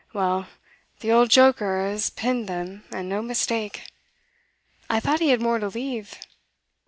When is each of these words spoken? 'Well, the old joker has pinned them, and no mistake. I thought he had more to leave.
'Well, 0.13 0.47
the 1.01 1.11
old 1.11 1.29
joker 1.29 1.79
has 1.79 2.09
pinned 2.09 2.47
them, 2.47 2.85
and 2.91 3.07
no 3.07 3.21
mistake. 3.21 3.83
I 4.89 4.99
thought 4.99 5.19
he 5.19 5.29
had 5.29 5.43
more 5.43 5.59
to 5.59 5.67
leave. 5.67 6.15